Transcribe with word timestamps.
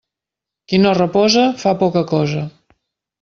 Qui 0.71 0.79
no 0.85 0.93
reposa, 0.99 1.43
fa 1.65 1.73
poca 1.83 2.03
cosa. 2.13 2.43